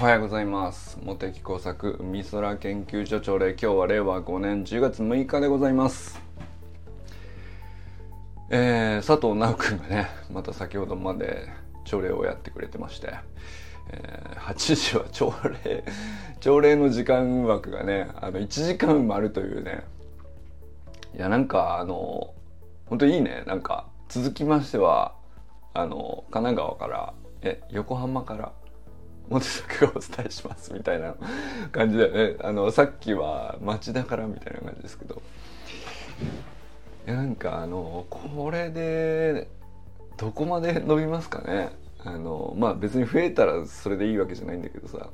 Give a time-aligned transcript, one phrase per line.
[0.00, 0.96] はようございます。
[1.02, 6.20] 茂木工作美空研究所長令今日は令和5年10月6日でございます。
[8.48, 11.48] えー、佐藤直君がねまた先ほどまで
[11.84, 13.12] 朝礼をやってくれてまして、
[13.90, 15.34] えー、8時は朝
[15.64, 15.82] 礼
[16.38, 19.82] 朝礼の時間枠がねあの1時間埋まるというね
[21.16, 22.34] いやなんかあの
[22.86, 23.42] 本当いいね。
[23.48, 25.16] なんか続きましては
[25.74, 28.52] あの神奈川からえ横浜から
[29.28, 31.14] モテ作がお伝えしますみたいな
[31.72, 32.36] 感じだよね。
[32.40, 35.22] あのさっきは町だからみたいな感じですけど。
[37.06, 39.48] いやなんかあのこれで
[40.16, 41.70] どこまで伸びますかね。
[42.00, 45.10] あのまあ別に増えたらそれでいいわけじゃないんだけどさ。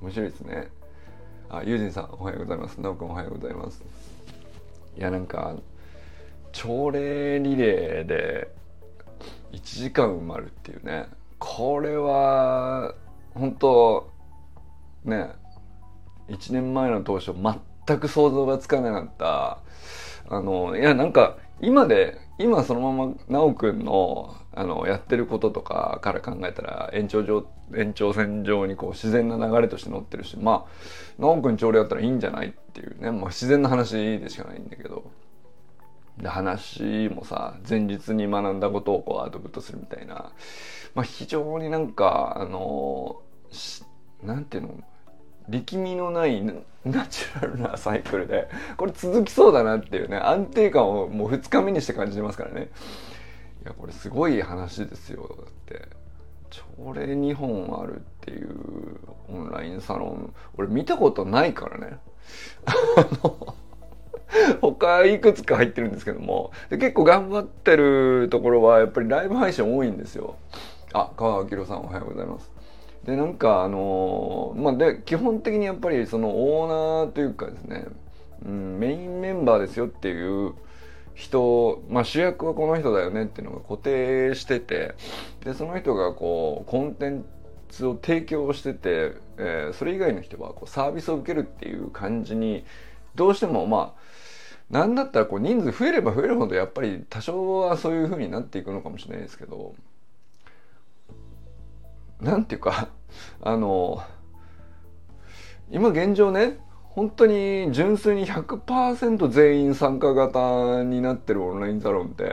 [0.00, 0.68] 面白いですね。
[1.50, 2.80] あユージンさんおはようございます。
[2.80, 3.82] なおくんおはようございます。
[4.96, 5.56] いやなんか
[6.52, 8.48] 朝礼リレーで
[9.52, 11.06] 1時間埋まるっていうね。
[11.38, 12.94] これは
[13.34, 14.10] 本当
[15.04, 15.30] ね
[16.28, 19.58] 1年前の当初全く想像がつかなかった
[20.28, 35.10] あのいやなんか今で今そのまま奈くんのあのやってることとかから考えたら延長上延長線上にこう自然な流れとして乗ってるしまあ奈くん朝礼やったらいいんじゃないっていうね、まあ、自然な話でしかないんだけど。
[36.18, 40.32] で話もさ前日に学んだことをこうアウトプットするみたいな、
[40.94, 43.22] まあ、非常になんかあの
[44.22, 44.74] なんていうの？
[45.48, 46.42] 力みのない
[46.84, 52.68] ナチュラルなサイクルでこれ続きそうだなっていうね安定感をもう2日目にして感じてますからね。
[53.62, 55.88] いやこれすごい話ですよだって。
[56.50, 60.34] 朝礼2本あるっていうオンラインサロン。
[60.56, 61.98] 俺見たことないからね。
[62.66, 63.54] あの
[64.60, 66.50] 他いくつか入ってるんですけども。
[66.70, 70.36] 結構頑張ってるところはやっぱりライブ配信多いんですよ。
[70.92, 72.50] あ川明さんおはようございます。
[73.04, 77.86] でなんかあのまあで基本的にやっぱりそのオーナーというかですね、
[78.44, 80.54] うん、メインメンバーですよっていう
[81.14, 84.94] 人、まあ、主役はこの人だよねっていうのが固定してて
[85.44, 87.24] でその人がこうコンテン
[87.68, 92.64] ツを提供してて、えー、それ以外の人はこうサービスを受けるっていう感じに
[93.14, 94.00] どうしてもまあ
[94.70, 99.74] なんだったらこう人数増えれば増えるほどやっぱり多少はそういう風になっていくのかもしれないですけど
[102.20, 102.88] なんていうか
[103.40, 104.02] あの
[105.70, 112.24] 今現状ね本当に純粋に100%全員参加型になってるオンラインサロンって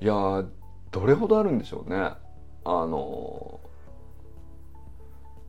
[0.00, 0.44] いや
[0.90, 1.96] どれほどあるんでしょうね。
[2.64, 3.60] あの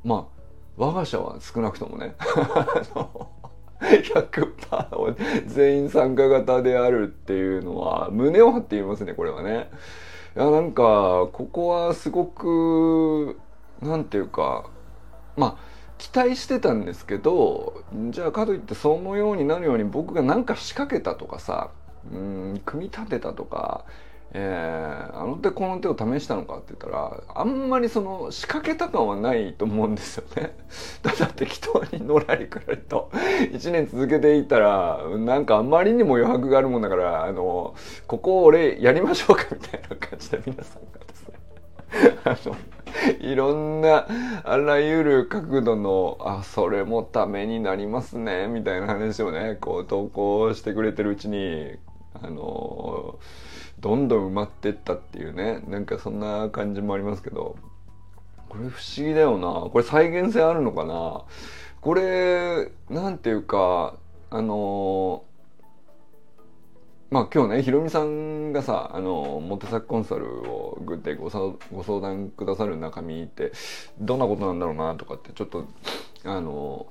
[0.04, 0.42] まあ
[0.76, 2.16] 我が社は少なくともね
[3.80, 9.70] 100%全員参加型であるっていうのは胸を張って言いますねこれはね。
[10.36, 13.40] いやなんかここはすごく
[13.82, 14.70] なんていうか
[15.36, 15.68] まあ
[15.98, 21.72] 期待してたんですけどじゃあかといってそのようになるように僕が何か仕掛けたとかさ
[22.12, 23.84] うん組み立てたとか、
[24.34, 30.56] えー、あの手この手を試したのかって言ったらあんまりその仕掛けた感はないと思うんですよね。
[31.02, 37.74] ただ適当にのらりくらりと1年続けていったらなんかあまりにも余白があるもんだからあの
[38.06, 41.36] ここ俺やりましょうかみたいな感じで皆さんがですね
[42.26, 42.56] あの
[43.20, 44.08] いろんな
[44.44, 51.76] あらゆる角度のあそれもためになりますねみたいな話をねこう投稿してくれてるうちに
[52.14, 53.20] あの
[53.80, 57.56] どんどん埋まってったっていうねなんかそんな感じもありますけど
[58.50, 59.70] これ不思議だよな。
[59.70, 61.24] これ再現性あるのかな。
[61.82, 63.96] これなんていうか
[64.30, 65.24] あの
[67.10, 71.30] まあ今日ねひろみさんがさあのモテ作コンサルをグッでご
[71.72, 73.52] ご相談くださる中身って
[74.00, 75.66] どんなことなんだろうなとかってちょっと
[76.24, 76.88] あの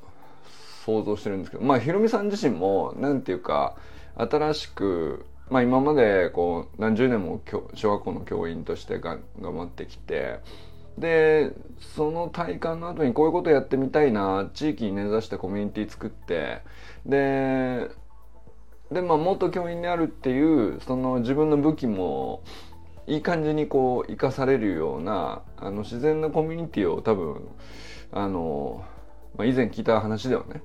[0.84, 1.64] 想像してるんですけど。
[1.64, 3.76] まあひろみさん自身も何ていうか
[4.16, 7.40] 新しくまあ今までこう何十年も
[7.74, 10.40] 小学校の教員として頑張ってきて
[10.98, 11.52] で
[11.94, 16.62] その体感の後にこういうことやってみたいな地域に根ざしたコミュニティ作って
[17.04, 17.90] で
[18.90, 22.42] でまあ元教員であるっていうその自分の武器も
[23.06, 27.48] いい感じにこう生かされるようなあの自然なコミュニティを多分
[28.10, 28.84] あの、
[29.36, 30.62] まあ、以前聞いた話ではね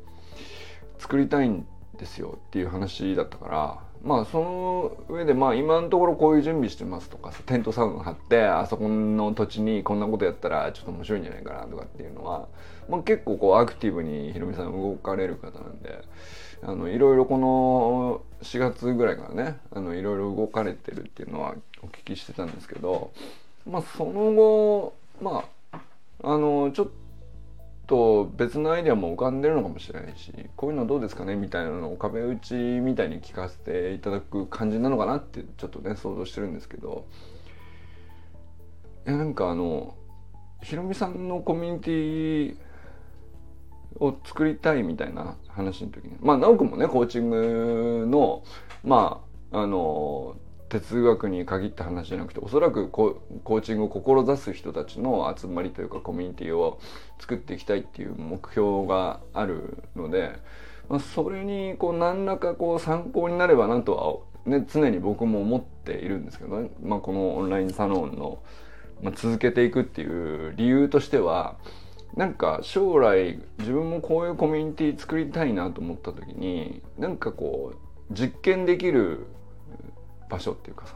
[0.98, 1.68] 作りたいん
[1.98, 12.48] ですよっていう話だったからまあその上でまあ今のところこういう準備してますとかテントサウナ張ってあそこの土地にこんなことやったらちょっと面白いんじゃないかなとかっていうのは、
[12.90, 16.04] まあ、結構こうアクティブにひろみさん動かれる方なんで
[16.64, 23.12] あのいろいろこの4月ぐらいからねあのいろいろ動かれてるっていうのはお聞きしてたんですけど
[23.70, 25.80] まあその後まあ
[26.24, 27.01] あのちょっと
[27.92, 37.06] と別のアイデアも浮かんでるのかもしれないしこういうのどうですかねみたいなのを壁打ちみたいに聞かせていただく感じなのかなってちょっとね想像してるんですけど。
[39.06, 39.96] いやなんかあの
[40.62, 42.56] ひろみさんのコミュニティ
[44.00, 48.44] を作りたいみたいな話の時にまあ直くんもねコーチングの
[48.84, 50.36] まああの
[50.72, 56.80] 哲学に限った話じゃなくておそらくコーチングを志す人たちの集まりというかコミュニティを
[57.20, 60.32] 作っていきたいっていう目標があるので、
[60.88, 68.42] まあ、それにこう何らかこう参考になればなとは、ね、常に僕も思っているんですけどね、まあ、このオンラインサロンの、
[69.02, 71.58] まあ、続けていくっていう理由としては
[72.16, 79.28] なんか将来自分もこういうコミュニティ作りたいなと思った時になんかこう実験できる
[80.32, 80.96] 場所っていうかさ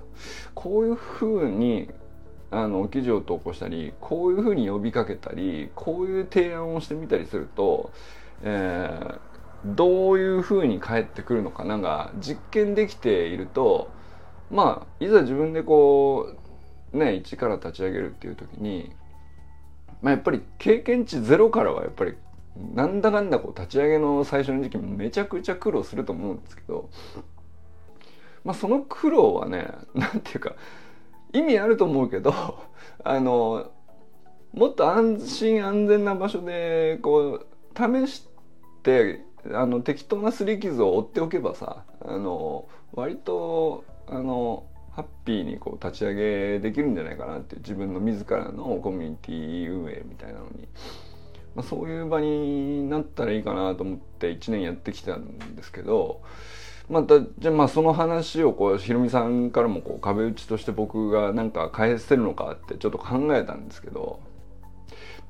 [0.53, 1.89] こういうふうに
[2.51, 7.91] あの記事を投稿したりこういうふうに呼びかけたりこういう提案をしてみたりすると、
[8.43, 13.91] えー、どういうふうに返ってくるのかなんか実験できていると
[14.49, 16.33] まあいざ自分でこ
[16.93, 18.91] うね一から立ち上げるっていう時に、
[20.01, 22.15] まあ、やっぱり経験値ゼロからはやっぱり
[22.73, 26.89] なんだかんだこう立ち上げの最初の時期めちゃくちゃ苦労すると思うんですけど
[28.45, 30.55] まあ、その苦労はね 何て言うか
[31.33, 32.31] 意味あると思うけど
[33.03, 33.71] あの
[34.53, 38.29] もっと安心安全な場所でこう試し
[38.83, 50.69] てあの適当な擦り傷を負っておけばさあの割とあのハッピーにこう立ち上げできるんじゃないかなって自分の自らのコミュニティ運営みたいなのに、
[51.53, 56.21] まあ、そういう場になったらいいかなと思って1年やってきたんですけど
[56.89, 64.19] またじゃあまあその話をこうひろみさんからもこう壁打ちとして僕がなんか返せるのかってちょっと考えたんですけど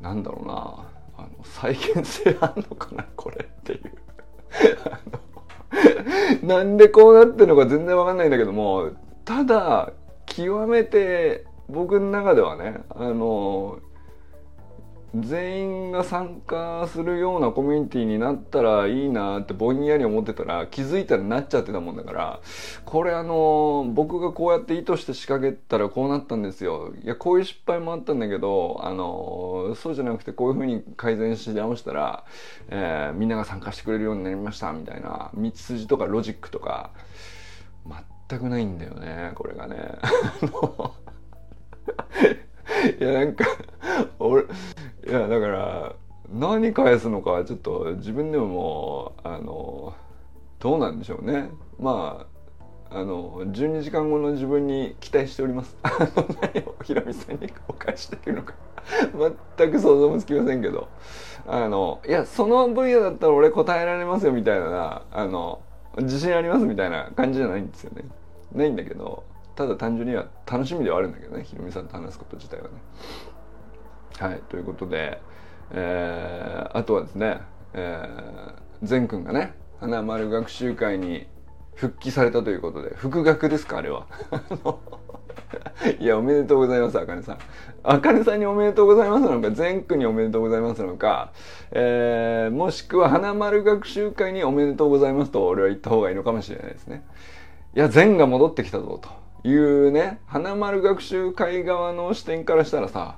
[0.01, 0.95] なんだろうな。
[1.17, 3.81] あの再現性あんのかなこれっていう。
[6.45, 8.91] なんでこうなってるのか全然わかんないんだけども
[9.25, 9.91] ただ
[10.25, 13.79] 極めて僕の中ではねあの
[15.21, 22.41] 全員が参加するようなコミュニティになったらいいなってぼんやり思ってたら気づいたらなっちゃってたもんだから
[22.83, 32.25] これあの僕がこうやって意図して仕掛けたらこうなったんですよいやこういう失敗もあったんだけどあのそうじゃなくてこういうふうに改善し直したら、
[32.69, 36.91] えー、みんなが参加してくれるようになりましたみたいな道筋とかロジックとか
[38.29, 39.77] 全くないんだよねこれがね。
[42.99, 43.45] いやなんか
[44.19, 44.43] 俺
[45.07, 45.95] いやだから
[46.33, 49.93] 何返すのかちょっと自分でももうあの
[50.59, 51.49] どうなんでしょうね。
[51.79, 52.25] ま
[52.89, 55.77] ああの12時間後の自分に期待しております。
[55.83, 58.53] 何をひろみさんにお返しているのか。
[59.57, 60.87] 全く想像もつきませんけど。
[61.47, 65.61] あのいやその分野だったら俺答えられますよみたいなあの
[65.99, 68.03] 自信ありますみたいな感じじゃないんですよね。
[68.53, 69.23] ないんだけど
[69.55, 72.69] ただ単純には楽しみではあるんだけどねひろみさんと話すこと自体はね。
[74.19, 75.21] はいということで、
[75.71, 77.41] えー、あとはですね、
[77.73, 81.27] えー、善くんがね花丸学習会に
[81.75, 84.07] 復帰されたということで復学ですかあれは。
[85.99, 87.37] いやおめでとうございますあかねさん。
[87.83, 91.31] あかねさんにおめでとうございますなのか善くんにおめでとうございますなのか、
[91.71, 97.05] えー、もしくは花丸学習会におめでとうございますと俺は言った方がいいのかもしれないですね。
[97.75, 99.25] いや善が戻ってきたぞと。
[99.47, 103.17] いうね、花丸学習会側の視点からしたらさ、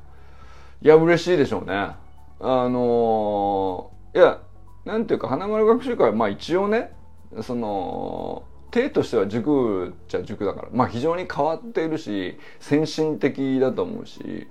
[0.81, 1.73] いや、嬉しいでしょうね。
[1.73, 1.95] あ
[2.39, 4.39] のー、いや、
[4.85, 6.93] なんていうか、花丸学習会は、まあ一応ね、
[7.41, 14.47] その、体としては塾っちゃ塾だから、まあ非常に変わっているし、先進的だと思うし、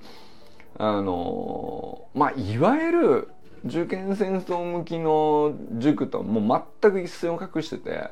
[0.78, 3.28] あのー、まあいわゆる
[3.64, 8.11] 受験戦争向きの塾とはもう全く一線を画してて、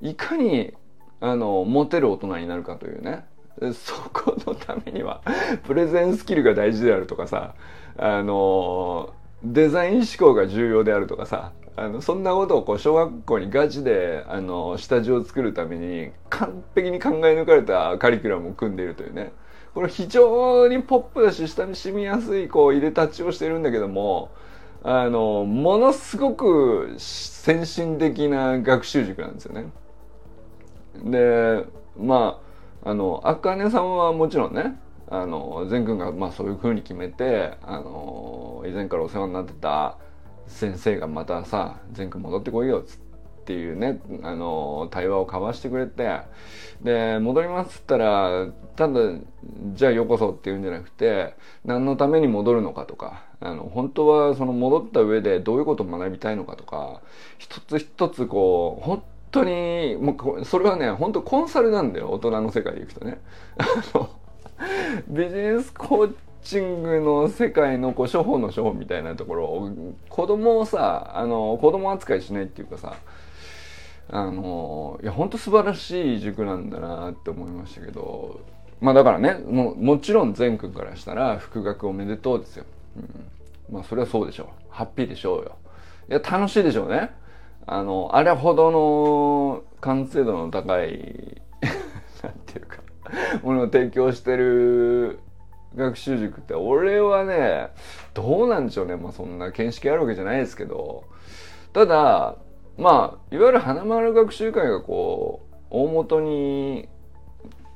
[0.00, 0.72] いかに
[1.20, 3.26] あのモテる大人になるかというね
[3.72, 5.22] そこのためには
[5.64, 7.54] プレゼンスキルが大事であるとかさ
[7.98, 9.12] あの
[9.42, 19.32] デザイン思考が重要であるとかさあのそんなことをこう小学校にガチであの下地を作るために完璧に考え抜かれたカリキュラムを組んでいるというね
[19.74, 24.30] これ非常にポップだし下に染みやすいこう入れ立ちをしてるんだけども
[24.82, 29.66] あのものすごく先進的な学習塾なんですよね。
[31.04, 31.64] で
[31.98, 32.49] まあ
[32.82, 34.76] あのあかねさんはもちろんね
[35.08, 39.98] あの善くんがまあそういうふうに決めてあの以前からお世話になってた
[40.46, 42.98] 先生がまたさ善くん戻ってこいよっつっ
[43.44, 46.20] ていうねあの対話を交わしてくれて
[46.82, 49.00] で戻りますっつったらただ
[49.74, 51.34] じゃあよこそっていうんじゃなくて
[51.64, 57.00] 何のために戻るのかとかあの本当はその戻った上でどういうことを学びたいのかとか
[57.38, 63.20] 一つ一つこう本当にもうそれはね本当コンサルなんだよ大人の世界でいくとね。
[63.58, 64.10] あの
[65.08, 69.70] ビジネスコーチングの世界のこう処方の処方みたいなところを
[70.08, 72.96] 子供をさあの子供扱いしないっていうかさ
[74.10, 78.40] あのいや本当素晴らしい塾なんだなって思いましたけど
[78.80, 82.64] まあだからねももちろん善くからしたら復学おめでとうですよ、
[82.96, 83.00] う
[83.72, 84.46] ん、まあそれはそうでしょう。
[84.70, 85.56] ハッピーでしょうよ。
[86.08, 87.10] いや楽しいでしょうね。
[87.66, 91.40] あのあれほどの完成度の高い
[92.22, 92.78] なんていうか
[93.42, 95.20] ものを提供してる
[95.76, 97.70] 学習塾って俺はね
[98.14, 98.96] どうなんでしょうね。
[98.96, 101.04] まあそんな見識あるわけじゃないですけど。
[101.72, 102.36] ただ
[102.76, 106.88] まあいわゆる花丸学習会がこう大元に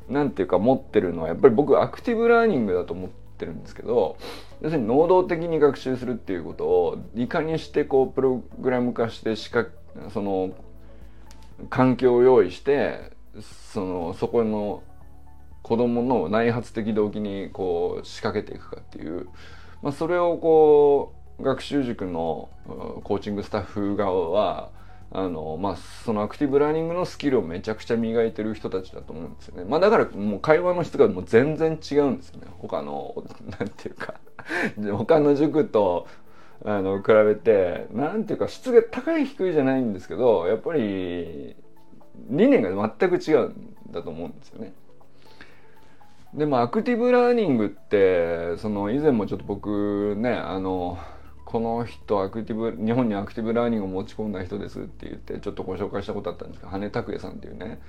[0.08, 4.16] なんていうか持ってるのはやっぱり僕アクティブラーニングだと思っててるんですけど
[4.62, 9.66] 要するに能動的に学習するっていうことをいかにしてこうプログラム化してしか
[10.12, 10.50] その
[11.70, 13.12] 環境を用意して
[13.72, 14.82] そのそこの
[15.62, 19.28] 子供の内発的動機にこう仕掛けていくかっていう、
[19.82, 22.48] まあ、それをこう学習塾の
[23.02, 24.70] コーチングスタッフ側は
[25.10, 29.64] あのまあそのアクティブラーニングのスキルをめちゃくちゃ磨いてる人たちだと思うんですよね。
[29.64, 32.48] まあだからもう会話の質がもう全然違うんですよね。
[32.58, 33.14] 他の
[33.58, 34.14] なんていうか
[34.96, 36.06] 他の塾と
[36.64, 41.56] あの比べてなんていうか質が高い低いじゃないんですけどやっぱり
[42.30, 44.72] 理念が全く違うんだと思うんですよね。
[46.34, 50.98] でもアクティブラーニングってその以前もちょっと僕ねあの
[51.44, 57.80] この人アクティブ日本にアクティブラーニングを持ち込んだ人ですって言ってちょっとご紹介したことあったんですけど羽根拓也さんっていうね。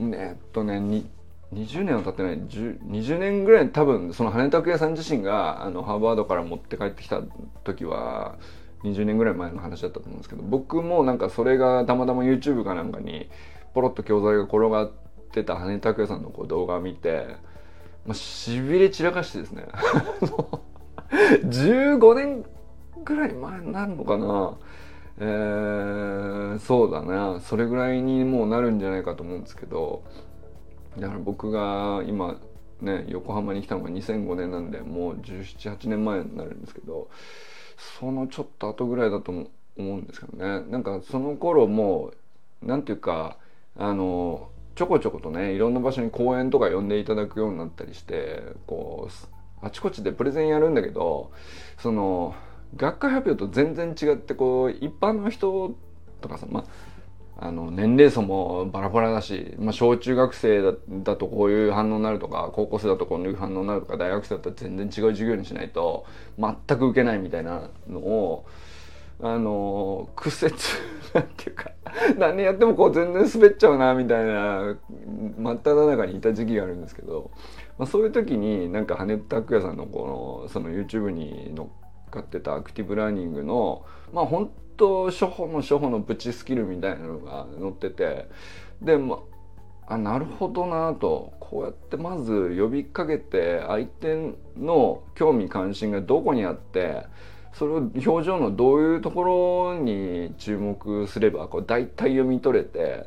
[0.00, 1.08] えっとねに
[1.54, 7.22] 20年は経ってない20年ぐらい多分その羽根拓也さん自身があのハーバードから持って帰ってきた
[7.64, 8.36] 時は
[8.84, 13.30] 20年ぐらい前の話だったと思うんですけど僕もなんかそれがたまたま YouTube かなんかに
[13.72, 14.92] ポロッと教材が転がっ
[15.32, 17.36] てた羽根拓也さんのこう動画を見て
[18.08, 19.66] まあ、しびれ散らかしてですね。
[21.44, 22.44] 15年
[23.08, 24.56] ぐらい前になるのかな？
[25.20, 27.40] えー、そうだな。
[27.40, 30.02] それぐらいにもうなるんじゃないかと思うんですけど。
[30.98, 32.40] だから僕が今
[32.80, 37.08] ね横浜に来たのが2005年なんでもう1718年前になるんですけど
[37.98, 40.66] そのちょっと後ぐらいだと思うんですけどね。
[40.70, 42.12] なんかその頃も
[42.62, 43.36] うなんていうか
[43.76, 51.30] あのちょこちょことねいろんな場所に講演とか呼んでいただくようになったりしてこうあちこちでプレゼンやるんだけど
[51.78, 52.34] その
[52.76, 55.74] 学会発表と全然違ってこう一般の人
[56.20, 56.64] とかさまあ
[57.40, 66.04] あの年齢層もバラバラだし、まあ、小中学生だだとこういう反応になるとか高校生だとこういう反応になるとか大学生だったら全然違う授業にしないと
[66.36, 68.44] 全く受けないみたいなのを
[69.20, 70.54] あの屈折
[71.14, 71.70] なんていうか
[72.18, 74.76] 何やってもこう全然滑っちゃうなみたいな
[75.38, 77.30] 真っ只中にいた時期があるんですけど、
[77.78, 81.68] まあ、そういう時になんか羽根拓也さんのこのその YouTube に乗
[82.08, 88.28] っかってたアクティブラーニングのまあ本当初歩の初歩のプチスキルみたいなのが載ってて
[88.82, 89.20] でま
[89.86, 91.38] あなるほどなと。
[91.48, 97.06] こうやってまず呼びかけて相手の興味関心がどこにあって
[97.54, 99.24] それを表情のどういうとこ
[99.74, 103.06] ろに注目すればこう大体読み取れて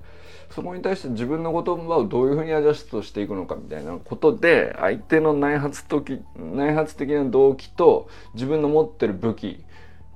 [0.52, 9.64] そこに対して自分の言葉をどういうふうにアジャストしていくのかみたいなことで相手の内発時内発的な動機と自分の持ってる武器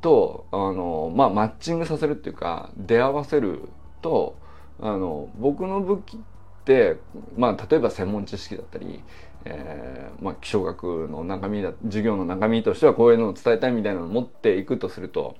[0.01, 3.69] とあの、まあ、マッチングさせるっていうか出会わせる
[4.01, 4.37] と
[4.79, 6.19] あの僕の武器っ
[6.65, 6.97] て、
[7.37, 9.01] まあ、例えば専門知識だったり
[9.45, 15.35] えー、まあ、気象学の中身だ授業の中身としてはこういうのを伝えたいみたいなのを持っていくとすると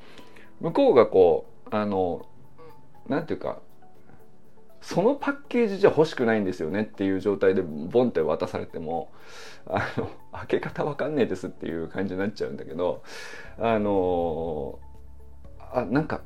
[0.62, 2.28] 向こうがこうあの
[3.08, 3.60] なんていうか
[4.86, 9.12] そのパッケージじゃ欲しくないんですよねっていう状態でボンって渡されても
[9.66, 13.02] あの開け方わかんねえですっていう感じになっちゃうんだけど
[13.58, 14.78] あの
[15.74, 16.22] あなんか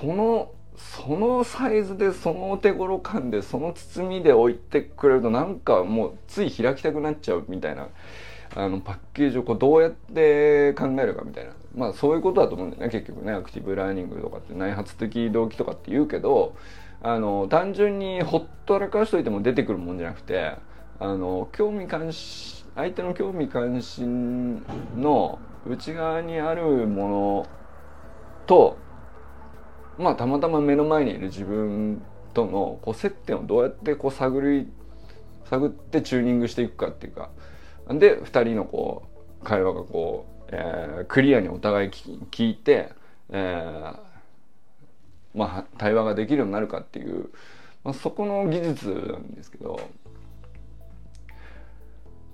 [0.00, 7.88] そのそのサイズでそのお手頃感でその包みで置いてくれるとなんかもうつい開きたくなっちゃうみたいな
[8.56, 11.50] あのパッケージをこうどうやって考えるかみたいな。
[11.74, 12.88] まあそういうことだと思うんだよね。
[12.88, 16.54] 結局ねアクティブラーニングとかって内発的動機とかって言うけど
[17.04, 20.56] あの単純にほったらかしといても出てくるもんじゃなくて
[20.98, 24.64] あの興味関心相手の興味関心
[24.96, 27.46] の内側にあるもの
[28.46, 28.78] と
[29.98, 34.72] まあたまたま目の前にいる自分とのこう接点をどうやってこう探り
[35.44, 37.30] 探ってチューニングしていくかっていうか。
[37.86, 39.02] で2人のこ
[39.42, 42.92] う会話がこう、えー、クリアにお互い聞いて、
[43.28, 43.96] えー、
[45.34, 47.30] まあ対話ができるようになるかっていう、
[47.82, 49.80] まあ、そこの技術なんですけど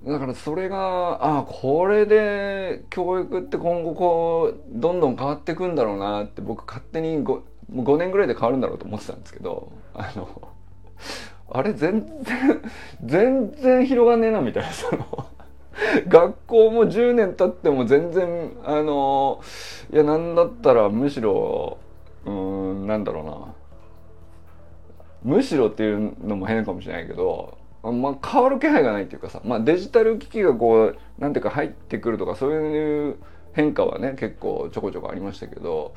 [0.05, 7.41] だからそれがあこれで教育って今後こうどんどん変わっていくんだろうなって僕勝手に 5,
[7.75, 10.49] 5年ぐらいで変わるんだろうと思ってたんですけどあの
[11.53, 12.63] あれ全然
[13.05, 15.29] 全然広がんねえなみたいなその
[16.09, 19.43] 学校も10年経っても全然あの
[19.93, 21.79] いやなんだったらむしろ
[22.27, 23.55] うんなんだろうな。
[25.23, 33.17] むしろっていうのも変かもしれないけどあま、変わる気配がないっていうかさ、まあ、デジタル機器がこうなんていうか入ってくるとかそういう
[33.53, 35.95] 変化はね結構ちょこちょこありましたけど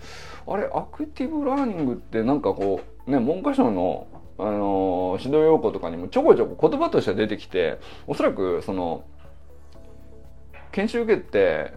[0.48, 9.04] あれアクティブラーニングってなんかこうね文科省の、あの、指導要項とかにもちょこちょこ言葉としては出てきておそらくその
[10.72, 11.74] 研修受けて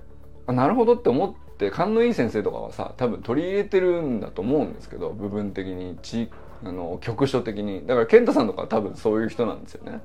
[0.46, 6.30] あなるほどって思って勘のいい先生とかはさ多分取り入れてるんだと思うんですけど部分的に地
[6.64, 7.86] あの局所的に。
[7.86, 10.00] だから健太さんとかは多分そういう人なんですよね。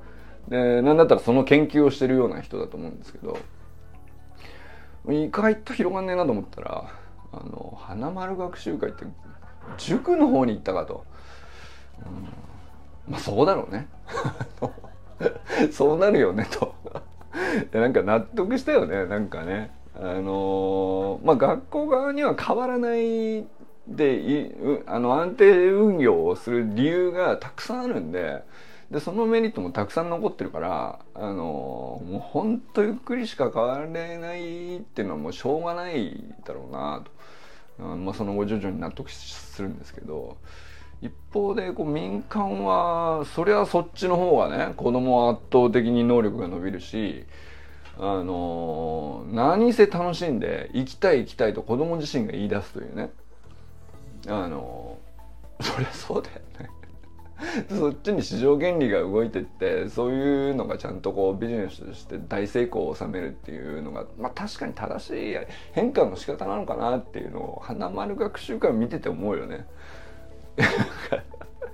[0.48, 3.38] でなんだったらその研究をしてるような人だと思うんですけど
[5.08, 6.90] 意外と広がんねえなと思ったら
[7.32, 9.04] あの花丸学習会って
[9.78, 11.04] 塾の方に行ったかと、
[12.04, 13.88] うん、まあそうだろうね。
[15.70, 16.74] そうなるよねと。
[17.72, 19.70] なんか納得したよねなんかね。
[20.02, 23.46] あの、まあ学校側には変わらない
[23.86, 24.54] で
[24.86, 28.42] あの安定運用をする理由がたくさんあるんで
[28.90, 31.34] でそのメリットもたくさん残ってるからあの
[32.04, 37.02] もうほんとゆっくりしか変われないっていうのはもうしょうがないだろうな
[37.78, 40.36] と、うんまあ、その後徐々に納得するんですけど
[41.00, 47.24] 一方でこう民間はそれはそっちの方がね子供は圧倒的に能力が伸びるし
[48.04, 53.12] あの何せ楽しんで行きたい行きたいと子供自身が言い出すというね
[54.26, 54.98] あの
[55.60, 56.70] そりゃそうだよね
[57.70, 65.36] そっちに市場原理が動いてってそういうのがちゃんとこうビジネスとして大成功を収めるっていうのが、まあ、確かに正しい
[65.70, 69.66] 変化の仕方なのかなっていうのを花丸学習会見てて思うよね。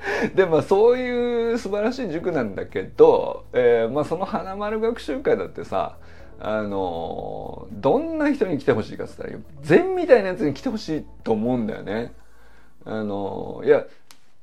[0.34, 5.96] でまあそういう素晴らしい塾なんだけど、えーまあ、その花丸学習会だってさ
[6.40, 9.30] あのどんな人に来てほしいかっつったら
[9.62, 12.12] 禅みたいなやつに来てほしいと思うんだよね。
[12.84, 13.84] あのいや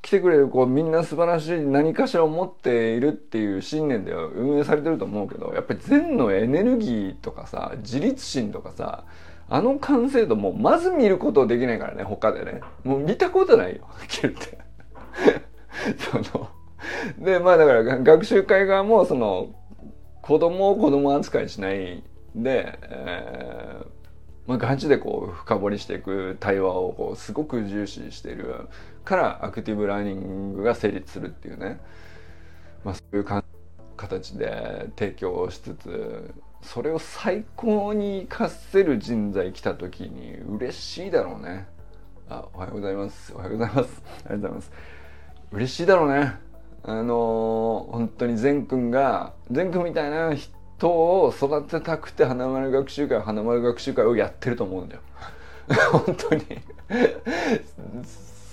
[0.02, 9.04] 来てくれるこうみんな素晴らしい何かしらを持っているっていう信念では運営されてると思うけどやっぱり善のエネルギーとかさ自立心とかさ
[9.50, 14.60] あの完成度もまず見ることできないからね他でねもう見たことないよはっきり言って
[15.98, 16.50] その
[17.20, 19.54] でまあだから学習会側もその
[20.22, 22.04] 子供を子供扱いしない
[22.36, 23.96] で、えー
[24.48, 28.68] まあ、ガチでこう深掘りしていく対話をこうすごく重視している
[29.04, 31.80] からアクティブラーニングが成立するっていうね、
[32.84, 33.26] まあ、そういう
[33.98, 41.68] 形で提供しつつそれを最高に活かせる人材来た時に嬉しいだろうね。
[42.28, 43.34] あおはようございます。
[43.36, 44.02] おはようございます。
[44.08, 44.72] ありがとうございます。
[45.56, 46.36] 嬉しいだろうね。
[46.84, 55.02] あのー、本当に善くんが善くんみたいな人を育てたくて花丸学習会花丸学習会をやってると思うんだよ。
[55.92, 56.46] 本当に。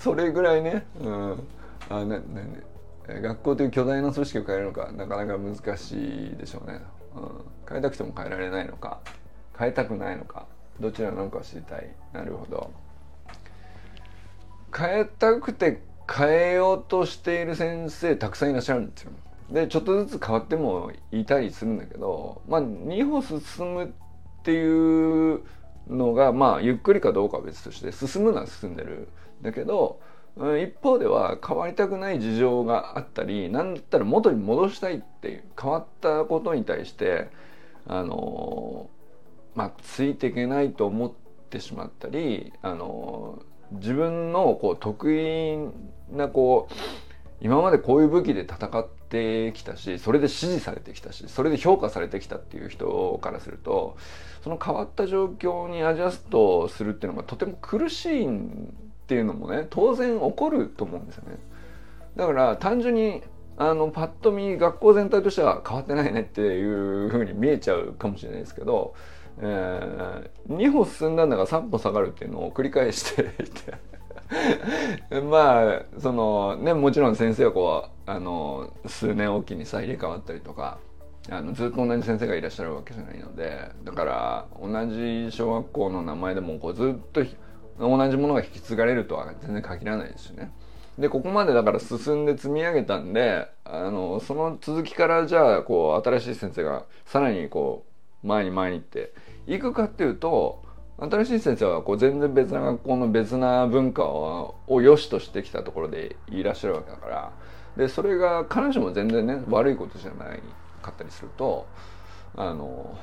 [0.01, 1.49] それぐらいね,、うん、
[1.91, 2.63] あねね
[3.21, 6.81] 学校という巨大な組織を変えるのかなかなか難しいでしょうね、
[7.15, 7.31] うん、
[7.69, 9.01] 変えたくても変えられないのか
[9.59, 10.47] 変えたくないのか
[10.81, 11.89] どちらなのか知りたい。
[12.13, 12.71] なるほど。
[14.75, 15.83] 変えたくて
[16.15, 19.13] 変えようとしている先生たくさんいらっしゃるんですよ。
[19.51, 23.89] でちょっとずつ変わってもいたりするんだけどまあ2歩進むっ
[24.43, 25.43] ていう
[25.89, 29.09] のがまあゆっくりかどうかは別として進むのは進んでる
[29.43, 30.01] だけど
[30.37, 37.29] 一方では変わりたくない事情があったり何だったら元に戻したいっていう変わったことに対して
[37.87, 38.89] あの
[39.55, 41.13] まあついていけないと思っ
[41.51, 45.59] てしまったりあの自分のこう得意
[46.13, 46.75] なこう
[47.41, 53.97] 今までこういう武器で戦ってきたしそれで支持されてきたしそれで評価されてきたっていう人からすると
[54.45, 58.31] その変わった状況にアジャストするっていうのがとても苦しいっ
[59.09, 61.37] ていうのもね当然起こると思うんですよね。
[62.17, 63.23] だから単純に
[63.57, 68.95] あのパッと見学校全体としては変わってないねっていうふうに見えちゃうかもしれないですけど、
[69.39, 73.75] えー、2歩進んだんだから3歩下がるっていうのを繰り返していて
[75.31, 80.79] まあそのねもちろん先生はこうあの数年おきにさ入れ替わったりとか
[81.31, 87.23] あのずっと同じ先生がいらっしゃるわけじゃないのでだから同じ小学校の名前でもこうずっと
[87.79, 90.53] 同じものが引き継がれるとは全然限らないですしね。
[90.99, 97.87] でここまでだから進んで積み上げたんであのその続きからじゃあこう新しい先生がさらにこ
[98.23, 99.15] う前に前に行って
[99.47, 100.63] いくかっていうと
[100.99, 107.33] 新しい先生はこう全然別な学校の別な文化を良しとしてきたところでいらっしゃるわけだから。
[107.77, 110.43] でそれが彼女も全然ね悪いことじゃない
[110.83, 111.67] かったりすると
[112.37, 112.99] あの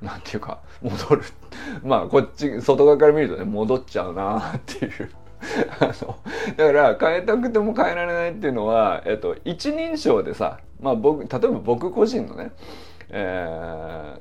[0.00, 1.22] なんていうか戻る。
[1.82, 5.10] まあこっち外側から見るとね戻っちゃうなっていう。
[5.80, 6.18] あの
[6.56, 12.50] だから変えたくても変えられないっていうのは、えっと、一人称でさ、まあ僕、例えば僕個人のね、
[13.10, 14.20] えー、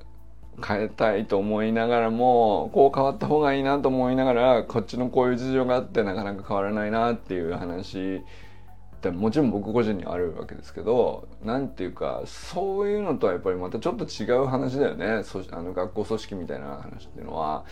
[0.66, 8.24] 変えたいと思いながらもこう変わった方がいいなと思いながらこっちのこういう事情があってなかなか変わらないなっていう話
[8.98, 17.66] ってもちろん僕個人にあるわけですけど何ていうかそういうのとはやっぱりまたちょっと違う話だよねあの学校組織みたいな話っていうのは。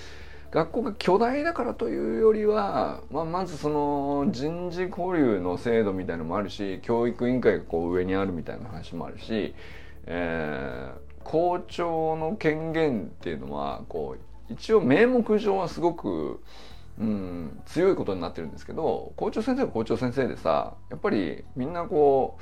[0.51, 9.53] 学校が巨大だからというよりは、まあ、まずその人事交流の制度みたいのもあるし教育委員会がこう上にあるみたいな話もあるし、
[10.05, 14.15] えー、校長の権限っていうのはこ
[14.49, 16.39] う一応名目上はすごく、
[16.99, 22.37] うん、強いことになってるんですけど校長先生は校長先生でさやっぱりみんなこ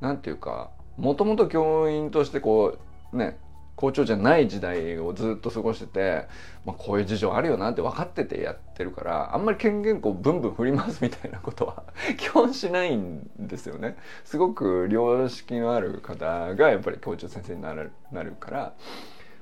[0.00, 2.76] うなんていうかもともと教員としてこ
[3.12, 3.38] うね
[3.76, 6.28] 校長じゃない時代をずっと過ごしてて、
[6.64, 11.82] まあ、こういう事情あるよなって分かっててやってるからあんまり権限こうブンブン振りますみたいなことは
[12.16, 13.96] 基本しないんですよね。
[14.24, 18.74] すごく良識のある方がやっぱり校長先生になるなるから、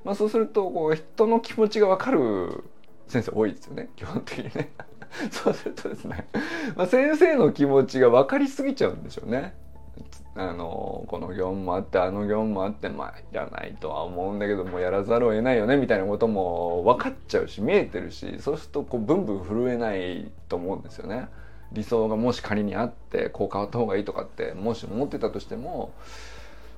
[0.04, 2.64] まあ、そうするとこう人の気持ちが分かる
[3.08, 4.72] 先生多いですよね基本的にね。
[5.30, 6.26] そうするとですね、
[6.74, 9.54] まあ、先生の気持ちが分かりすぎちゃうんでしょうね。
[10.34, 21.28] あのこの業務もあってあの業務もあってまあいらないとは思うんだけどもやらざるを得ないよねみたいなことも分かっちゃうし見えてるしそうするとこうブンブン震えないと思うんですよね。
[21.72, 25.92] 理想がもし仮にあってこう変わった方がいいとかってもし思ってたとしても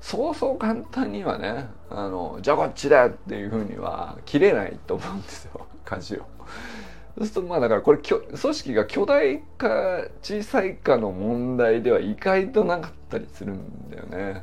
[0.01, 6.27] そうそう簡単にはねあのじゃあこっちだっていうふうには切れないと思うんですよ舵を。
[7.17, 14.43] そうするとまあだからこれ組織が巨大か小さいかの問題では意外となかったりするんだよね。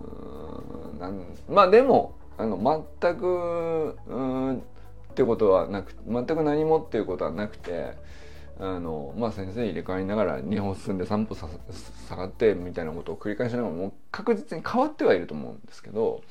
[0.00, 4.60] うんなんまあでもあの全くうんっ
[5.14, 7.96] てことはなく全く何もっていうことはなくて
[8.60, 16.22] あのまあ先生入れ替わりながら2歩進んで3歩下がってみたいなことを繰り返しながらもう確実に変わってはいると思うんですけど。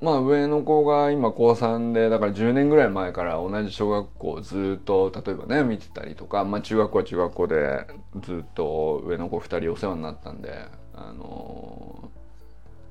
[0.00, 7.86] まあ上の子が今高3でだから10年ぐらい前から同じ小学校ずっと例えばね見てたりとか、まあ、中学校は中学校で
[8.22, 12.10] ずっと上の子2人お世話になったんであの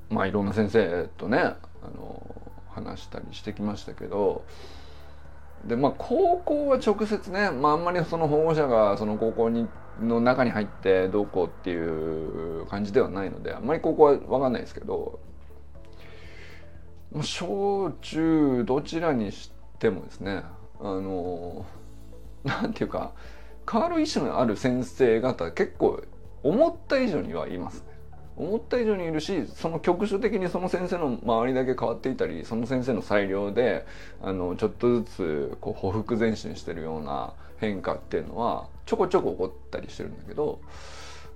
[0.09, 1.57] まあいろんな先生とねあ
[1.95, 2.35] の
[2.69, 4.43] 話したりしてきましたけど
[5.65, 9.67] でまあ高校は直接ね、まあ、あんまりその保護者がその高校に
[10.01, 15.19] の中に入ってどうこうっていう感じではないのであんまり高校は分かんないですけど
[17.21, 20.43] 小中どちらにしてもですね
[20.79, 21.65] あの
[22.43, 23.13] なんていうか
[23.69, 26.03] 変わる意思のある先生方結構
[26.43, 27.97] 思った以上にはいますね。
[28.37, 33.85] 思った以上にいるしその局所的にその先生の周りだけ変わっていたりその先生の裁量で
[34.21, 40.61] あのちょっとずつこう匍匐前進してるような変化っていうのはちょこちょこ起こったりしてるんだけど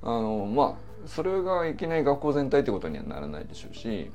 [0.04, 4.12] あのまあそれがいきなり学校全体ってことにはならないでしょうし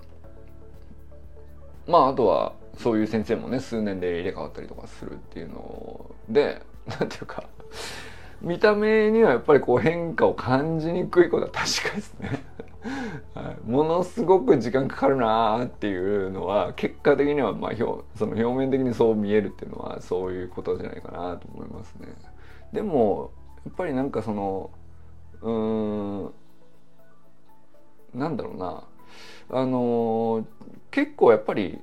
[1.87, 7.45] まああとはそういう先生もね数年で入れ替わったりとかするっていうので 何ていうか
[8.43, 12.45] 見た目にはやっぱりこう変化を感じにくいことは確かですね。
[13.35, 22.15] はい、ものすごく時間かかるなーっていうのは結果的にはまあ表その表面的にそう見えるっていうのはそういうことじゃないかなと思いますね。
[22.73, 23.33] でも
[23.65, 24.71] やっぱりなんかその
[25.41, 26.33] うーん
[28.15, 28.85] なんだろうな。
[29.51, 30.45] あの
[30.91, 31.81] 結構やっぱり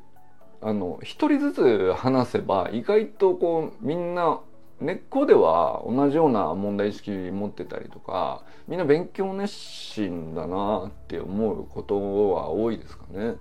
[0.61, 4.39] あの一人ずつ話せば意外とこうみんな
[4.79, 13.35] 根っこでは同じような問題意識持ってたりとかみんな勉強熱心だなって思うことは多いですかね。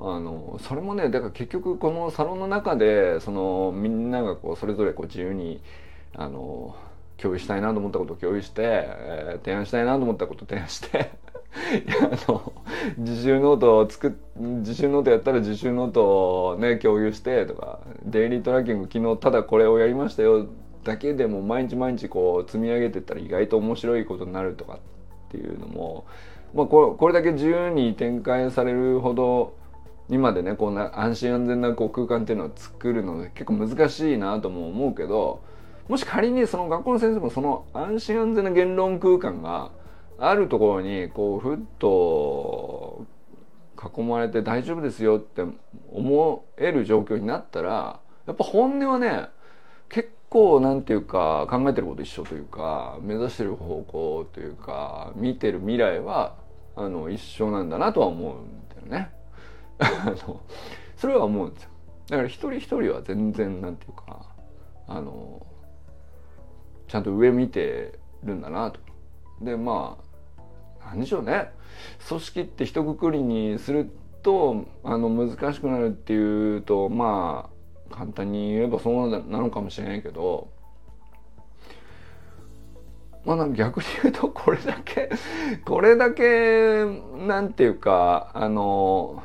[0.00, 5.60] あのそれもねだから結局このサロンの中でそのみんながこうそれぞれこう自由に
[6.14, 6.76] あの
[7.16, 11.10] 共有したいなと思ったことを共有して、えー、提案したいなと思ったことを提案して
[11.54, 12.52] あの
[12.98, 20.46] 自習ノートを作自習ノートやったら自習ノートをね共有してとかデイリートラッキング昨日ただこれをやりましたよ
[20.84, 24.78] だけでも毎日毎日こう積み上げてったら意外と面白いことになるとかっ
[25.30, 26.06] ていうのも、
[26.54, 29.56] まあ、これだけ自由に展開されるほど
[30.08, 35.42] 今でねこうな安心安全なこう空間っていうのを作るの結構難しいなとも思うけど
[35.88, 39.70] もし仮にその学校の先生もその安心安全な言論空間が
[40.18, 43.06] あるところにこうふっと
[43.96, 45.44] 囲まれて大丈夫ですよって
[45.92, 49.28] 思える状況になったらやっぱ本音はね
[49.88, 56.36] 結構なんていうか考えてること一緒というか目指してる方向というか見てる未来は
[56.74, 59.10] あの一緒なんだなとは思うんだよね。
[59.78, 60.40] あの
[60.96, 61.70] それは思うんですよ。
[62.08, 64.26] だから一人一人は全然なんていうか
[64.86, 65.46] あの
[66.88, 68.80] ちゃんと上見てるんだなと。
[69.40, 70.07] でまあ
[70.88, 71.50] 何でしょうね。
[72.08, 73.90] 組織って一括りにする
[74.22, 77.50] とあの難しくなるっていうとま
[77.90, 80.50] あ簡単に言えばそうなのかもしれないけど
[83.24, 85.10] まあ逆に言うとこれだけ
[85.64, 86.84] これだけ
[87.26, 89.22] なんていうかあの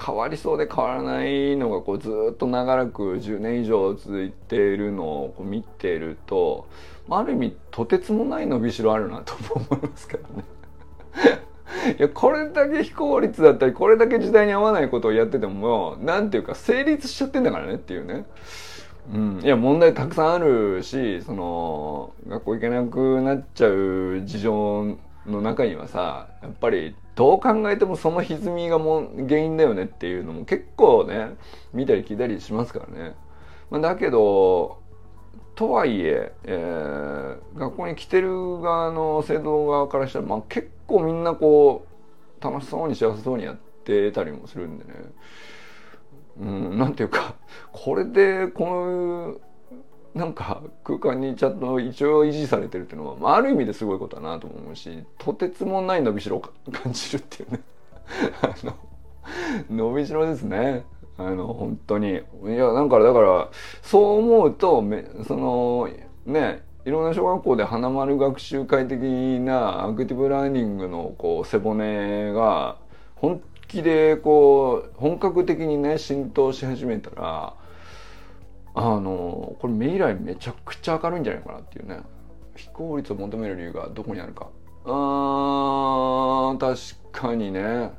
[0.00, 6.66] 変わりそうで変わらないのがこうずっと長らく10年以上続いているのをこう見ていると
[7.08, 10.44] ある意味とてつもない伸びしろあるなと思いますけどね。
[11.98, 18.26] いやこれだけ非効率だったりこれだけ時代に合わないことをやってても何ていうか成立しちゃってんだからねっていうね。
[19.12, 31.36] うん、いや問題たくさんあるしその学校行けなくなっちゃう事情の中にはさやっぱりどう考えてもその歪みがも原因だよねっていうのも結構ね
[31.72, 33.14] 見たり聞いたりしますからね。
[33.70, 34.82] まあ、だけど
[35.54, 41.86] とはいええー、学校に来てる側の生徒側からしたら、まあ、結構みんなこ
[42.40, 44.90] う楽しそうに幸せそうにやってたりもするんでね。
[46.40, 47.34] うん、なんていうか
[47.72, 49.51] これでこの
[50.14, 57.60] なんか空間にちゃんと一応維持されてるっていうのは、まあ、ある意味ですごいことだなと思うしとてつもない伸びしろを感じるっていうね。
[58.42, 58.74] あの
[59.70, 60.84] 伸びしろですね。
[61.16, 62.10] あの本当に。
[62.10, 63.48] いやなんかだから
[63.80, 65.88] そう思うとめその
[66.26, 72.76] ねいろんな小学校で花丸学習会的なアクティブラーニングのこう背骨が
[73.14, 77.54] 本気でこう本格的にね浸透し始めたら
[78.74, 82.00] あのこれ未来めちゃくちゃ明るいんじゃないかなっていうね。
[82.56, 84.48] 非効率を求める理由がどこにあるか。
[84.84, 87.90] あー確かにね。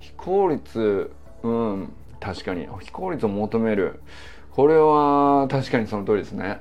[0.00, 1.10] 非効率
[1.42, 2.68] うん確かに。
[2.80, 4.00] 非効率を求める。
[4.50, 6.60] これは確かにその通りですね。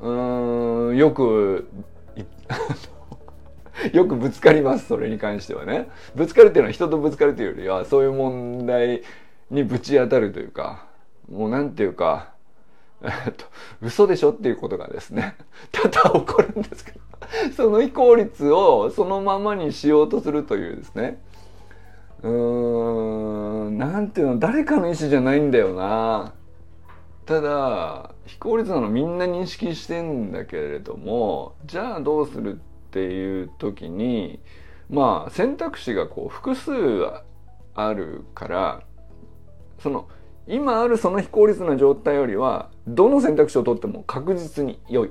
[0.00, 1.68] うんよく
[3.92, 5.88] よくぶつかりますそれに関してはね。
[6.14, 9.02] ぶつかるっていうのは人とぶつかるというよりはそういう問題
[9.50, 10.86] にぶち当たるというか
[11.30, 12.32] もうなんていうか
[13.02, 13.44] えっと、
[13.80, 15.36] 嘘でしょっていうことがですね、
[15.70, 16.98] 多々起こるんですけど、
[17.56, 21.20] その非効率をそのままにしようとするというですね、
[22.22, 26.34] うーん、なんていうの、誰かの意思じゃないんだよな。
[27.26, 32.58] ただ、非効率なのみんな認識してんだけれども、じゃあどうするっ
[32.90, 34.40] ていう時に、
[34.90, 36.72] まあ選択肢がこう複数
[37.74, 38.82] あるから、
[39.78, 40.08] その
[40.48, 45.10] 今あるその非効率な状態よりはどの選択肢を取っても確実に良い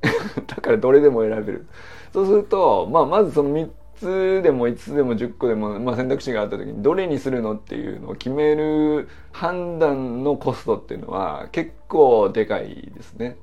[0.46, 1.66] だからどれでも選べる
[2.12, 13.36] そうすると、まあ、まずその3つでも5つでも10個でも、まあ、選択肢があった時にどれにするのっていうのを決める判断のコストっていうのは結構でかいですね。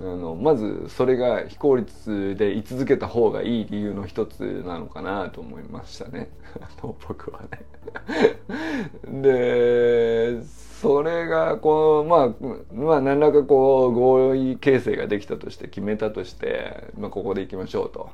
[0.00, 6.30] あのまずそれが非効率で居続けた方がいい理由の一つなのかなと思いましたね
[6.80, 7.60] 僕はね
[9.22, 18.08] でそれがこうまあまあ何らかこう合意形成ができたとして決めたとして、まあ、ここで行きましょうと。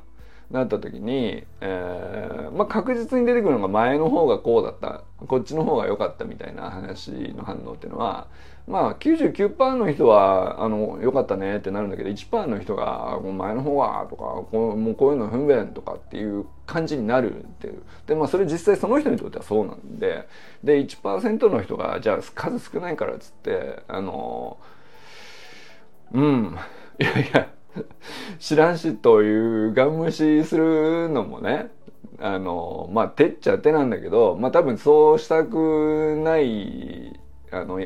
[0.51, 8.27] なった時に、えーまあ、確実に出てくるのが前の方がこうだったこっちの方が良かったみたいな話の反応っていうのは
[8.67, 17.81] まあ99%の人はあの良かったねってなるんだけど1%の人がお前の方はとかこうもうこういうの不便とかっていう感じになるっていう。
[18.05, 20.27] でまあそれ実際その人にとってはそうなんで
[20.63, 24.57] で1%の人がじゃあ数少ないからっつってあの
[26.13, 26.57] うん。
[26.99, 27.47] いやいや
[28.39, 31.69] 知らんしというガン無視するのもね
[32.19, 37.19] あのまあ手っちゃ手なんだけどまあ多分そうしたくない
[37.51, 37.79] あの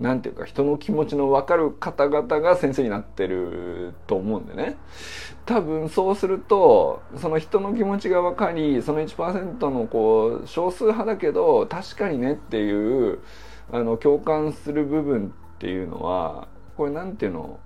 [0.00, 4.76] なんていうか人の気持ちの分かる方々が先生になってると思うんでね。
[5.46, 13.20] 多分そうするとその人の気持ちが分かりその1%のこう少数派だけど確かにねっていう
[13.72, 17.58] あの共感する部分っていうのはこれ何ていうの？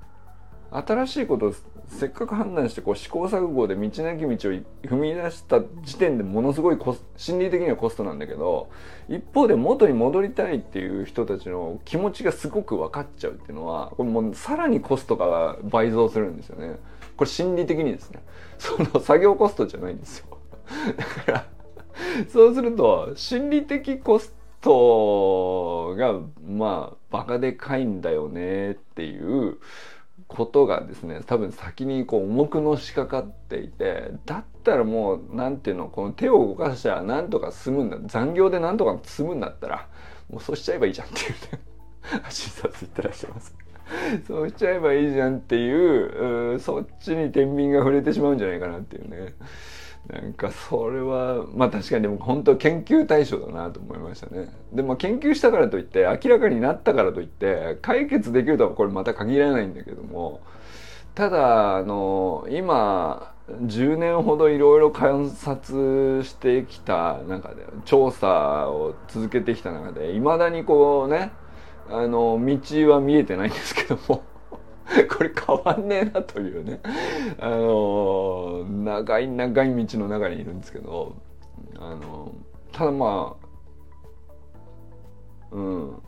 [0.70, 1.54] 新しいことを
[1.88, 4.64] せっかく判断してこう試行錯誤で道なき道を踏
[4.96, 6.78] み出した時点でものすごい
[7.16, 8.70] 心理的にはコストなんだけど
[9.08, 16.76] 一方で元に戻りたいっていう人たちの気持ちがすごく分かっちゃうっていうのはこれもうさらにコストが倍増するんですよね。
[17.16, 18.22] これ心理的にですね。
[18.58, 20.26] その作業コストじゃないんですよ。
[20.96, 21.46] だから
[22.28, 29.58] そうすると心理的コストがまあバカでかいんだよねっていう
[30.28, 39.88] ことがですね多分先にこう重くのしかかっていてだったらもう何ていうのこの手を動かしたらなんとか済むんだ残業でなんとか済むんだったら
[40.30, 41.36] もうそうしちゃえばいいじゃんっていうね
[42.30, 43.54] 診察言ってらっしゃいます。
[44.26, 49.34] そうしちゃえばいいじゃんっていうそっちに天秤が触れてしまうんじゃないかなっていうね。
[50.08, 54.48] なんかそれはまあ確かにでも本当研究対象だなと思いましたね。
[54.72, 60.40] でも研究したからといって明らかになったからといって解決できるとはこれまた限らないんだけども
[61.14, 71.32] ただあの今10年ほどいろいろ観察してきた中で調査を続けてきた中でいまだにこうね
[71.88, 74.29] あの道は見えてないんですけども。
[75.08, 76.80] これ変わんねえなというね
[77.38, 81.14] あの長い長い道の中にいるんですけど
[81.78, 82.32] あの
[82.72, 83.46] ただまあ
[85.52, 86.02] うん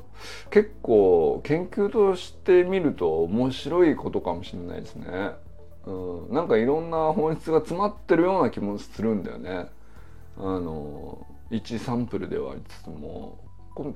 [0.50, 5.32] 結構研究として見ると面白いことかもしれないですね。
[5.84, 9.66] うん、なんかいろんな本質が詰まってるような気もするんだよね。
[10.38, 13.38] あの1サンプルではありつつも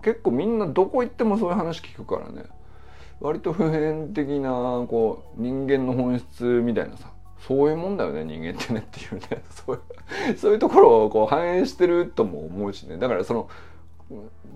[0.03, 2.49] 結構みんなどこ行ってもそういう話聞くからね。
[3.21, 4.51] 割と普遍的な
[4.89, 7.11] こう人間の本質みたいなさ
[7.47, 13.49] そういうもんだよね人間ってねっていうね そういうそういうところをこう反映してるとも思うしねだからその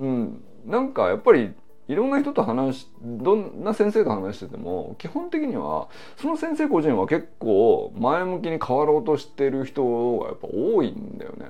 [0.01, 1.55] うんなんかやっぱり
[1.89, 11.47] いろんな人と話しどんな先生と話してても基本的にはその先生個人は結構前向きに変わろうとしてる人がやっぱ多いんだよね。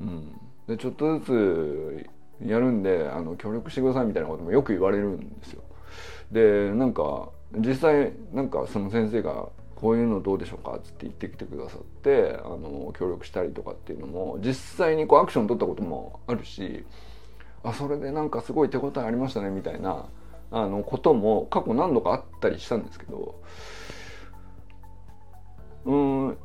[0.00, 2.06] うん、でちょっとずつ
[2.44, 5.62] やるんであの協力してくださいみたいなこともよく言われるんですよ。
[6.34, 10.76] でなんか実際なんかその先生がこういうのどうでしょうか？
[10.76, 16.84] っつって言ってきてくださってあの協力したりとかっていうのも実際にこうアクション取ったこともあるし
[17.62, 20.06] あそれでなんかすごい手応えありましたねみたいな
[20.50, 23.40] あのことも過去何度かあったりしたんですけど
[25.84, 26.36] うん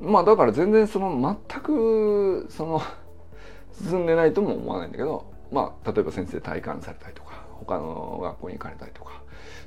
[0.00, 2.80] まあだから全然その全くその
[3.72, 7.27] 進んでないとも思わないんだけどまあ例えば先生体感されたりとか。
[7.58, 9.22] 他の学校に行かれたりとか。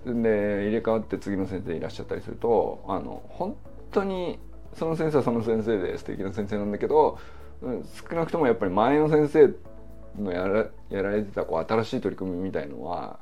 [0.05, 3.55] で入れ替わって次の先生いらっしゃったりするとあの本
[3.91, 4.39] 当に
[4.73, 7.19] その先生はその先生で素敵な先生なんだけど
[7.61, 13.19] 少なくともやっぱり前の先生のやらやられてたこう新しい取り組みみたいのは、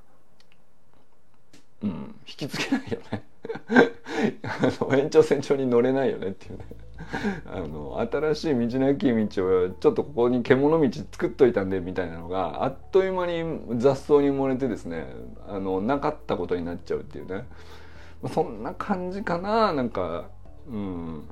[1.84, 3.24] うん、引きつけないよね。
[4.44, 6.66] あの延長線上に乗れないよねっていうね。
[7.52, 13.44] あの新しい道なき道をちょっとここに獣道作っといたんでみたいなのがあっという間に
[13.78, 15.08] 雑草に漏れてですね
[15.48, 17.46] あのなかったことになっちゃうっていうね。
[18.28, 20.26] そんな感じかななんか
[20.68, 21.24] うん。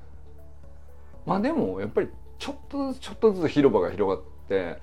[1.25, 4.77] まあでもやっぱりちょっとずつちょっとずつ広場が広がって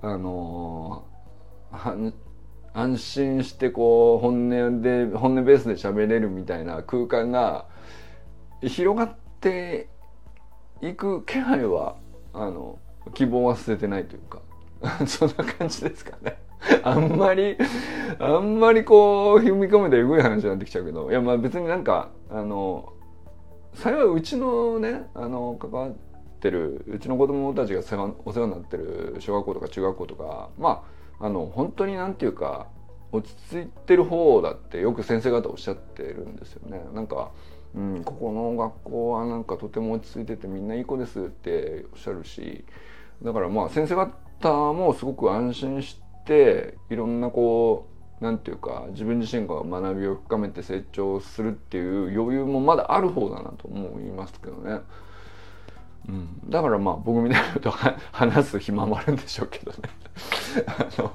[0.00, 1.04] あの
[2.72, 7.66] 安心してこう本音で本音ベースで喋れるみたいな空間が
[8.62, 9.88] 広がって
[10.82, 11.96] いく気配は
[12.32, 12.78] あの
[13.14, 14.40] 希望は捨ててないというか
[15.06, 16.38] そんな感じですかね。
[16.82, 17.56] あんまり
[18.18, 22.92] あんまりこう踏み込めてえぐい話になってきちゃうけどいやまあ別になんかあの
[23.74, 25.92] 幸いうちのねあの関わっ
[26.40, 30.82] てるうちの子供たちがお世話になってる小学校とか中学校とかま
[31.18, 32.66] ああの本当になんていうか
[33.12, 36.82] 落ち着いてる方だってよく先生方おっしゃってるんですよね。
[36.92, 37.30] なんか
[37.74, 42.64] うん、ここの学校はなんかとても落ち着いててみんないい子ですっておっしゃるし
[43.22, 47.86] だからまあ先生方もすごく安心していろんなこ
[48.20, 54.80] うなんていうか自分自身が学びを深めて成長するっていう余裕もまだある方だなと思いますけどね。
[56.08, 57.70] うん、だからまあ僕みたいなこと
[58.12, 59.78] 話す暇もあるんでしょうけどね
[60.66, 61.12] あの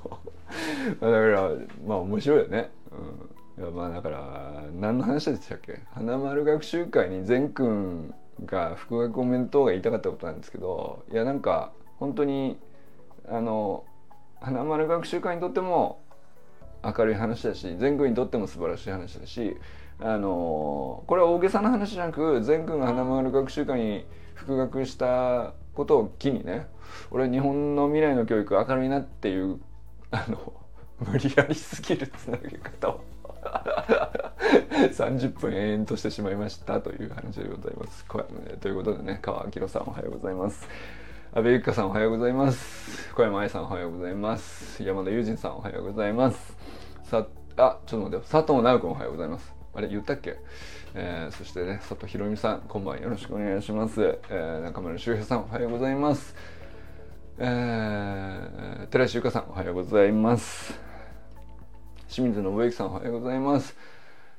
[1.01, 1.49] だから
[1.86, 2.71] まあ面白いよね。
[2.91, 5.79] うんまあだから何の話でしたっけ？
[5.93, 8.13] 花丸学習会に善くん
[8.45, 12.59] が副学お弁当が言いたかったことなんですけどいやなんか本当に
[13.29, 13.85] あの
[14.41, 16.01] 花丸学習会にとっても
[16.83, 19.55] 明るい話だし善くんにとっても素晴らしい話だし
[20.01, 26.67] あのこれは大げさな話じゃなく善くんが花丸学習会に復学したことを機にね
[27.09, 29.61] 俺日本の未来の教育明るいなっていう
[30.11, 30.53] あの
[30.99, 33.01] 無理やりすぎるつなげ方を
[34.91, 38.05] 30分延々としてしまいましたという話でございます。
[38.61, 40.67] ということでね、川明さんおはようございます。
[41.33, 43.13] 安倍ゆきかさんおはようございます。
[43.13, 44.81] 小山愛さんおはようございます。
[44.83, 46.55] 山田友人さんおはようございます。
[47.03, 47.25] さ、
[47.57, 49.53] あ、ちょっと待って、佐藤直君おはようございます。
[49.73, 50.37] あれ言ったっけ？
[50.93, 54.17] えー、そしてね、佐藤ひろみさん、こんばんよろしくお願いします。
[54.29, 56.33] えー、中村修平さんおはようございます。
[57.37, 60.84] えー、寺石ゆかさんおはようございます。
[62.07, 63.75] 清水信之さんおはようございます。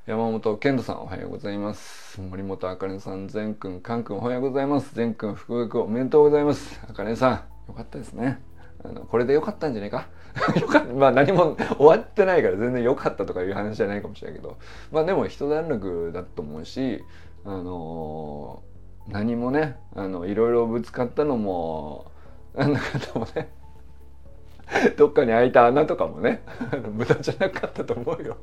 [0.05, 2.19] 山本健人さんおはようございます。
[2.21, 4.95] 森本あかねさん、善くん、かんくんおはようございます。
[4.95, 6.79] 善くん、福福おめでとうございます。
[6.89, 7.31] あかねさん、
[7.67, 8.39] よかったですね。
[8.83, 10.07] あの、これでよかったんじゃないか？
[10.59, 10.93] よかった。
[10.93, 14.57] まあ何も終わってないから全然良かったとかいう話じゃないかもしれないけど。
[14.91, 17.03] まあでも一段落だと思うし、
[17.43, 22.11] あのー、何もね、あの、いろいろぶつかったのも、
[22.55, 23.49] なんだかでもね、
[24.97, 26.41] どっかに開いた穴とかもね
[26.93, 28.37] 無駄じゃなかったと思うよ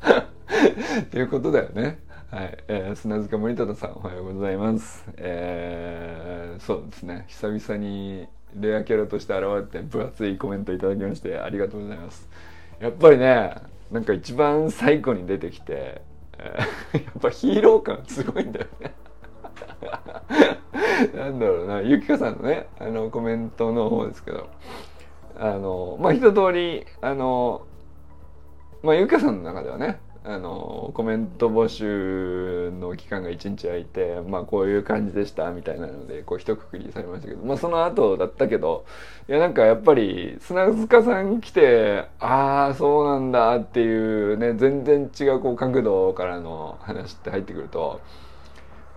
[1.00, 1.98] っていうことだよね。
[2.30, 5.04] はい、えー、砂塚森忠さんおはようございます。
[5.16, 12.28] えー、そうですね久々にレアキャラとして現れて分厚いコメントいただきましてありがとうございます。
[12.80, 13.54] やっぱりね
[13.90, 16.02] なんか一番最後に出てきて、
[16.38, 16.56] え、
[16.94, 18.94] やっぱヒーロー感すごいんだよね。
[21.14, 24.48] なんだろうなゆきかさんのねあのコメントの方ですけど
[25.38, 27.66] あのまあ一通りあの
[28.82, 38.86] まあゆかさんの中ではねあのコメント募集の期間が1日空いてまあこういう感じでしたみたいなのでこう一括りされましたけどまあその後だったけど
[39.28, 48.00] いやなんかやっぱり砂塚さん来てああそうなんだっていうね全然違うこう角度からの話って入ってくると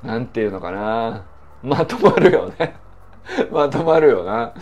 [0.04, 1.26] なんていうのかな。
[1.64, 2.76] まとまるよね。
[3.52, 4.54] まとまるよな。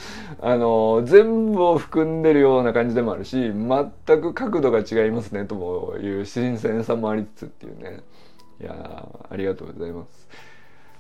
[0.42, 8.02] あの、全部を含んでるような感じでもあるし、全く角度が違いますね、ともいう新鮮さもありつつっていうね。
[8.62, 10.30] いやありがとうございます。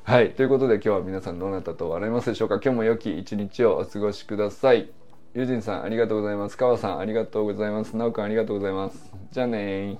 [0.03, 0.31] はい。
[0.31, 2.55] ということで今日は皆さんどなたと笑いますでしょうか？
[2.55, 4.89] 今日も良き一日をお過ごしください。
[5.33, 6.57] ユジンさんありがとうございます。
[6.57, 7.95] かわさんありがとうございます。
[7.97, 9.11] なおくんありがとうございます。
[9.31, 9.97] じゃあね